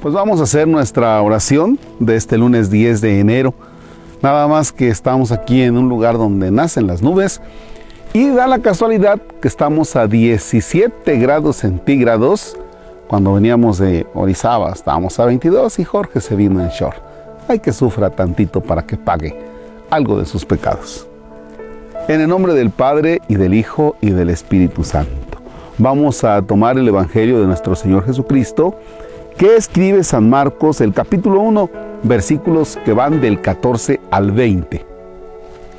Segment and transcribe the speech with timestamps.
[0.00, 3.52] Pues vamos a hacer nuestra oración de este lunes 10 de enero.
[4.22, 7.40] Nada más que estamos aquí en un lugar donde nacen las nubes
[8.12, 12.56] y da la casualidad que estamos a 17 grados centígrados.
[13.08, 16.98] Cuando veníamos de Orizaba estábamos a 22 y Jorge se vino en short.
[17.48, 19.36] Hay que sufra tantito para que pague
[19.90, 21.08] algo de sus pecados.
[22.06, 25.38] En el nombre del Padre y del Hijo y del Espíritu Santo.
[25.76, 28.76] Vamos a tomar el Evangelio de nuestro Señor Jesucristo
[29.38, 31.70] ¿Qué escribe San Marcos el capítulo 1,
[32.02, 34.84] versículos que van del 14 al 20?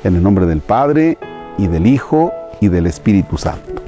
[0.02, 1.18] En el nombre del Padre
[1.58, 3.82] y del Hijo y del Espíritu Santo.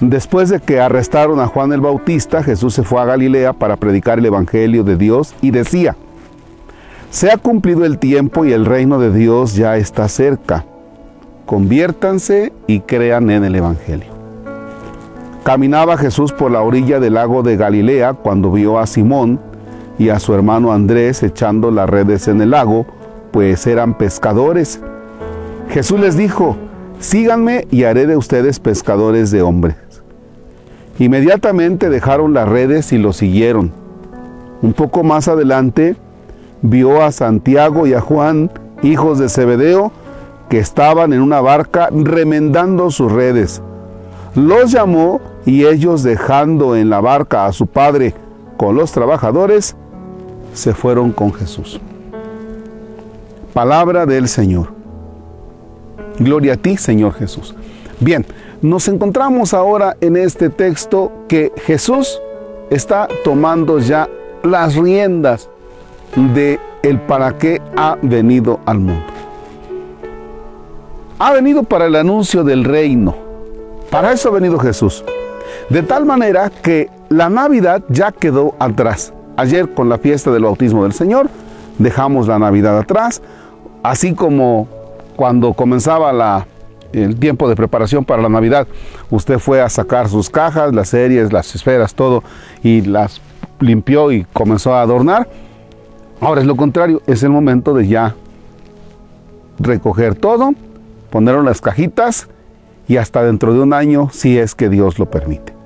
[0.00, 4.18] Después de que arrestaron a Juan el Bautista, Jesús se fue a Galilea para predicar
[4.18, 5.96] el Evangelio de Dios y decía,
[7.10, 10.66] se ha cumplido el tiempo y el reino de Dios ya está cerca.
[11.46, 14.17] Conviértanse y crean en el Evangelio.
[15.48, 19.40] Caminaba Jesús por la orilla del lago de Galilea cuando vio a Simón
[19.98, 22.84] y a su hermano Andrés echando las redes en el lago,
[23.30, 24.78] pues eran pescadores.
[25.70, 26.58] Jesús les dijo,
[27.00, 29.76] síganme y haré de ustedes pescadores de hombres.
[30.98, 33.72] Inmediatamente dejaron las redes y lo siguieron.
[34.60, 35.96] Un poco más adelante
[36.60, 38.50] vio a Santiago y a Juan,
[38.82, 39.92] hijos de Zebedeo,
[40.50, 43.62] que estaban en una barca remendando sus redes.
[44.34, 48.12] Los llamó y ellos dejando en la barca a su padre
[48.58, 49.76] con los trabajadores,
[50.52, 51.80] se fueron con Jesús.
[53.54, 54.68] Palabra del Señor.
[56.18, 57.54] Gloria a ti, Señor Jesús.
[57.98, 58.26] Bien,
[58.60, 62.20] nos encontramos ahora en este texto que Jesús
[62.68, 64.06] está tomando ya
[64.42, 65.48] las riendas
[66.34, 69.06] de el para qué ha venido al mundo.
[71.18, 73.16] Ha venido para el anuncio del reino.
[73.90, 75.02] Para eso ha venido Jesús.
[75.70, 79.12] De tal manera que la Navidad ya quedó atrás.
[79.36, 81.28] Ayer con la fiesta del bautismo del Señor
[81.78, 83.20] dejamos la Navidad atrás,
[83.82, 84.66] así como
[85.14, 86.46] cuando comenzaba
[86.92, 88.66] el tiempo de preparación para la Navidad,
[89.10, 92.22] usted fue a sacar sus cajas, las series, las esferas, todo,
[92.62, 93.20] y las
[93.60, 95.28] limpió y comenzó a adornar.
[96.20, 98.14] Ahora es lo contrario, es el momento de ya
[99.58, 100.52] recoger todo,
[101.10, 102.28] ponerlo en las cajitas
[102.86, 105.57] y hasta dentro de un año si es que Dios lo permite.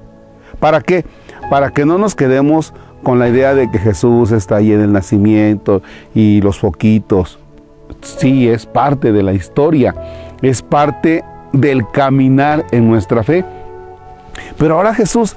[0.62, 1.04] ¿Para qué?
[1.50, 4.92] Para que no nos quedemos con la idea de que Jesús está ahí en el
[4.92, 5.82] nacimiento
[6.14, 7.40] y los foquitos.
[8.00, 9.92] Sí, es parte de la historia,
[10.40, 13.44] es parte del caminar en nuestra fe.
[14.56, 15.34] Pero ahora Jesús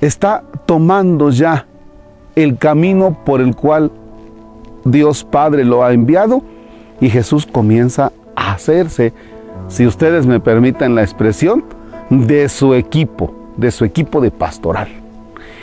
[0.00, 1.66] está tomando ya
[2.36, 3.90] el camino por el cual
[4.84, 6.40] Dios Padre lo ha enviado
[7.00, 9.12] y Jesús comienza a hacerse,
[9.66, 11.64] si ustedes me permiten la expresión,
[12.10, 14.88] de su equipo de su equipo de pastoral.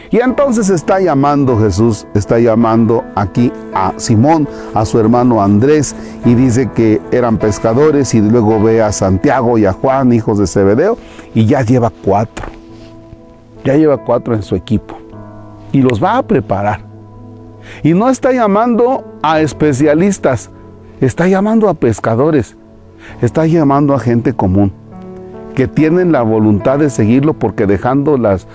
[0.09, 6.33] Y entonces está llamando Jesús, está llamando aquí a Simón, a su hermano Andrés, y
[6.33, 10.97] dice que eran pescadores, y luego ve a Santiago y a Juan, hijos de Zebedeo,
[11.33, 12.45] y ya lleva cuatro.
[13.65, 14.97] Ya lleva cuatro en su equipo.
[15.73, 16.85] Y los va a preparar.
[17.83, 20.49] Y no está llamando a especialistas,
[21.01, 22.55] está llamando a pescadores,
[23.21, 24.71] está llamando a gente común
[25.57, 28.45] que tienen la voluntad de seguirlo porque dejando las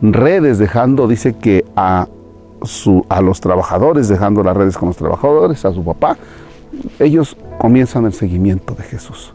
[0.00, 2.08] redes, dejando, dice que a,
[2.62, 6.16] su, a los trabajadores, dejando las redes con los trabajadores, a su papá,
[6.98, 9.34] ellos comienzan el seguimiento de Jesús.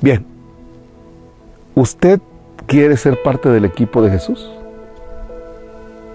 [0.00, 0.26] Bien,
[1.76, 2.20] ¿usted
[2.66, 4.50] quiere ser parte del equipo de Jesús?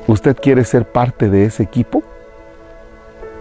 [0.08, 2.04] ¿Usted quiere ser parte de ese equipo?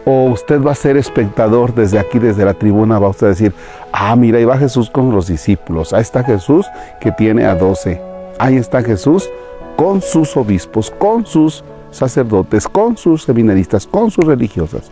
[0.05, 3.53] O usted va a ser espectador desde aquí, desde la tribuna, va usted a decir,
[3.93, 6.66] ah, mira, ahí va Jesús con los discípulos, ahí está Jesús
[7.00, 8.00] que tiene a doce,
[8.39, 9.28] ahí está Jesús
[9.77, 14.91] con sus obispos, con sus sacerdotes, con sus seminaristas, con sus religiosas,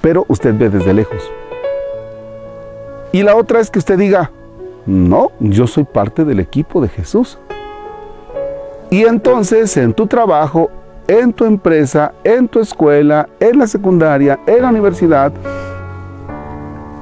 [0.00, 1.30] pero usted ve desde lejos.
[3.12, 4.30] Y la otra es que usted diga,
[4.86, 7.38] no, yo soy parte del equipo de Jesús.
[8.90, 10.70] Y entonces en tu trabajo,
[11.08, 15.32] en tu empresa, en tu escuela, en la secundaria, en la universidad,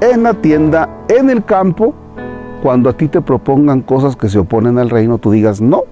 [0.01, 1.93] en la tienda, en el campo,
[2.61, 5.83] cuando a ti te propongan cosas que se oponen al reino, tú digas, no,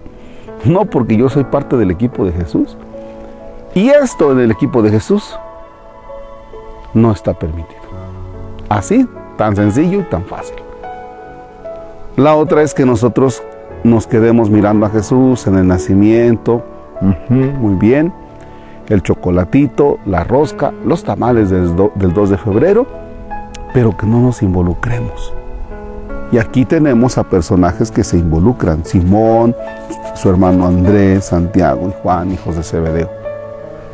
[0.66, 2.78] no porque yo soy parte del equipo de Jesús.
[3.74, 5.38] Y esto en el equipo de Jesús
[6.94, 7.82] no está permitido.
[8.68, 10.58] Así, tan sencillo y tan fácil.
[12.18, 13.42] La otra es que nosotros
[13.84, 16.64] nos quedemos mirando a Jesús en el nacimiento,
[17.02, 18.14] muy bien.
[18.88, 22.88] El chocolatito, la rosca, los tamales del, 2 de febrero,
[23.74, 25.34] pero que no nos involucremos.
[26.32, 28.86] Y aquí tenemos a personajes que se involucran.
[28.86, 29.56] Simón,
[30.16, 33.10] su hermano Andrés, Santiago y Juan, hijos de Zebedeo,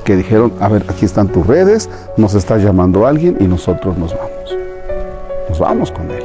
[0.03, 4.15] que dijeron, a ver, aquí están tus redes, nos está llamando alguien y nosotros nos
[4.15, 4.57] vamos.
[5.49, 6.23] Nos vamos con él.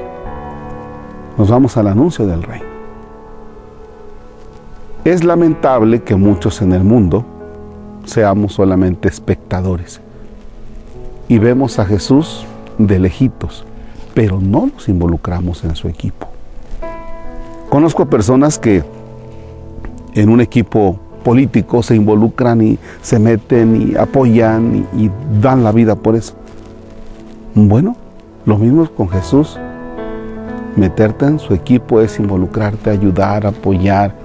[1.38, 2.71] Nos vamos al anuncio del reino.
[5.04, 7.24] Es lamentable que muchos en el mundo
[8.04, 10.00] seamos solamente espectadores
[11.26, 12.46] y vemos a Jesús
[12.78, 13.64] de lejitos,
[14.14, 16.28] pero no nos involucramos en su equipo.
[17.68, 18.84] Conozco personas que
[20.14, 25.10] en un equipo político se involucran y se meten y apoyan y,
[25.40, 26.34] dan la vida por eso.
[27.56, 27.96] Bueno,
[28.46, 29.58] lo mismo con Jesús.
[30.76, 34.21] Meterte en su equipo es involucrarte, ayudar, apoyar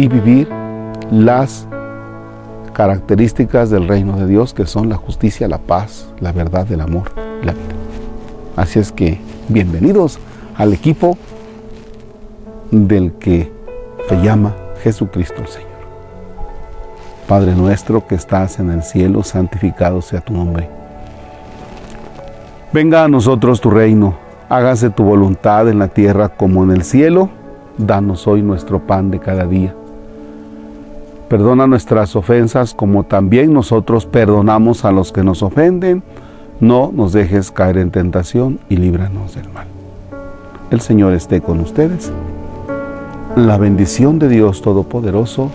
[0.00, 0.48] y vivir
[1.10, 1.66] las
[2.72, 7.12] características del reino de Dios que son la justicia, la paz, la verdad, el amor,
[7.42, 7.74] la vida.
[8.56, 10.18] Así es que bienvenidos
[10.56, 11.18] al equipo
[12.70, 13.52] del que
[14.08, 15.68] se llama Jesucristo el Señor.
[17.28, 20.70] Padre nuestro que estás en el cielo, santificado sea tu nombre.
[22.72, 24.14] Venga a nosotros tu reino,
[24.48, 27.28] hágase tu voluntad en la tierra como en el cielo.
[27.76, 29.74] Danos hoy nuestro pan de cada día.
[31.30, 36.02] Perdona nuestras ofensas como también nosotros perdonamos a los que nos ofenden.
[36.58, 39.68] No nos dejes caer en tentación y líbranos del mal.
[40.72, 42.10] El Señor esté con ustedes
[43.36, 45.52] la bendición de Dios Todopoderoso,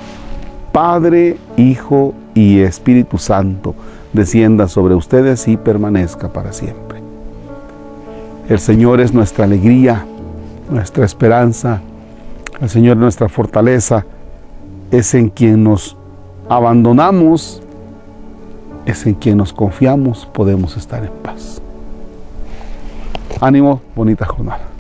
[0.71, 3.75] Padre, Hijo y Espíritu Santo,
[4.13, 6.99] descienda sobre ustedes y permanezca para siempre.
[8.47, 10.05] El Señor es nuestra alegría,
[10.71, 11.81] nuestra esperanza,
[12.61, 14.05] el Señor es nuestra fortaleza,
[14.91, 15.97] es en quien nos
[16.49, 17.61] abandonamos,
[18.85, 21.61] es en quien nos confiamos, podemos estar en paz.
[23.41, 24.74] Ánimo, bonita jornada.